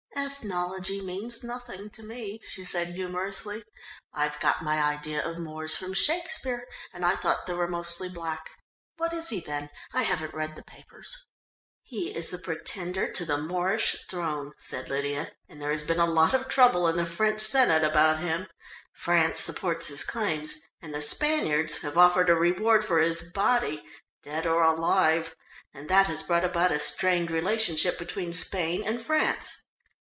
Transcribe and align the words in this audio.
"Ethnology 0.17 1.01
means 1.01 1.43
nothing 1.43 1.89
to 1.91 2.03
me," 2.03 2.39
she 2.49 2.63
said 2.63 2.89
humorously. 2.89 3.63
"I've 4.13 4.39
got 4.39 4.63
my 4.63 4.79
idea 4.81 5.23
of 5.25 5.39
Moors 5.39 5.75
from 5.75 5.93
Shakespeare, 5.93 6.67
and 6.93 7.03
I 7.05 7.15
thought 7.15 7.45
they 7.47 7.53
were 7.55 7.67
mostly 7.67 8.07
black. 8.09 8.49
What 8.97 9.13
is 9.13 9.29
he 9.29 9.39
then? 9.39 9.69
I 9.93 10.03
haven't 10.03 10.33
read 10.35 10.55
the 10.55 10.63
papers." 10.63 11.15
"He 11.83 12.15
is 12.15 12.29
the 12.29 12.37
Pretender 12.37 13.11
to 13.11 13.25
the 13.25 13.37
Moorish 13.37 14.05
throne," 14.09 14.53
said 14.59 14.89
Lydia, 14.89 15.31
"and 15.49 15.59
there 15.61 15.71
has 15.71 15.83
been 15.83 15.99
a 15.99 16.05
lot 16.11 16.33
of 16.35 16.47
trouble 16.47 16.87
in 16.87 16.97
the 16.97 17.05
French 17.07 17.41
Senate 17.41 17.83
about 17.83 18.19
him. 18.19 18.47
France 18.93 19.39
supports 19.39 19.87
his 19.89 20.03
claims, 20.03 20.55
and 20.81 20.93
the 20.93 21.01
Spaniards 21.03 21.79
have 21.79 21.97
offered 21.97 22.29
a 22.29 22.35
reward 22.35 22.83
for 22.85 22.99
his 22.99 23.21
body, 23.21 23.83
dead 24.23 24.45
or 24.47 24.61
alive, 24.63 25.35
and 25.73 25.89
that 25.89 26.07
has 26.07 26.21
brought 26.23 26.45
about 26.45 26.71
a 26.71 26.79
strained 26.79 27.29
relationship 27.31 27.97
between 27.97 28.31
Spain 28.33 28.83
and 28.83 29.01
France." 29.01 29.63